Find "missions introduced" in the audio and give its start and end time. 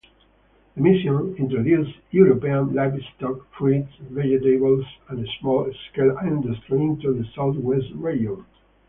0.81-1.95